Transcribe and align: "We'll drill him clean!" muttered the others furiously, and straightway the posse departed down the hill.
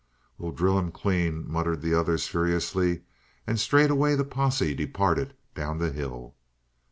"We'll 0.39 0.51
drill 0.51 0.79
him 0.79 0.89
clean!" 0.91 1.47
muttered 1.47 1.83
the 1.83 1.93
others 1.93 2.25
furiously, 2.25 3.03
and 3.45 3.59
straightway 3.59 4.15
the 4.15 4.23
posse 4.25 4.73
departed 4.73 5.35
down 5.53 5.77
the 5.77 5.91
hill. 5.91 6.33